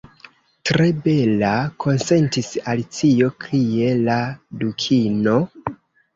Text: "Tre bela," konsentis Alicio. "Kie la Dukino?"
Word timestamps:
"Tre 0.69 0.85
bela," 1.03 1.51
konsentis 1.85 2.49
Alicio. 2.73 3.29
"Kie 3.45 3.93
la 4.09 4.19
Dukino?" 4.65 5.39